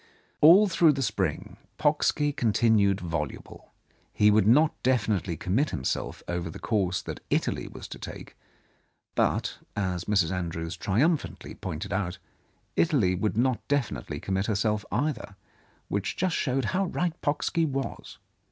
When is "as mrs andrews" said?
9.75-10.75